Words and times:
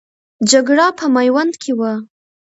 جګړه 0.51 0.87
په 0.99 1.05
میوند 1.15 1.53
کې 1.61 1.71
وه. 1.79 1.93